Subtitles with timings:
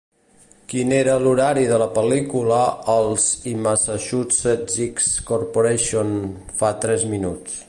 [0.71, 2.63] Quin era l'horari de la pel·lícula
[2.95, 3.11] al
[3.53, 6.15] IMassachusettsX Corporation
[6.63, 7.59] fa tres minuts